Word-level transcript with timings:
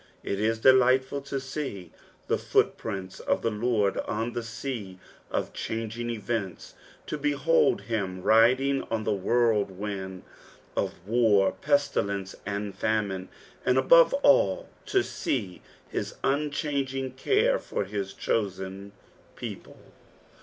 It 0.23 0.39
is 0.39 0.57
delightful 0.57 1.21
to 1.21 1.39
seethe 1.39 1.91
footprints 2.27 3.19
of 3.19 3.43
the 3.43 3.51
Lord 3.51 3.99
on 4.07 4.33
the 4.33 4.41
sea 4.41 4.97
of 5.29 5.53
changing 5.53 6.09
events, 6.09 6.73
to 7.05 7.19
b«h(rid 7.19 7.81
him 7.81 8.23
lidiog 8.23 8.87
on 8.91 9.03
the 9.03 9.13
whirlwind 9.13 10.23
of 10.75 10.95
war, 11.07 11.51
pestilence, 11.51 12.33
and 12.47 12.73
famine, 12.75 13.29
and 13.63 13.77
above 13.77 14.15
all 14.23 14.69
to 14.87 15.03
see 15.03 15.61
his 15.87 16.15
unchanging 16.23 17.11
care 17.11 17.59
for 17.59 17.83
his 17.83 18.15
chosen 18.15 18.93
people. 19.35 19.77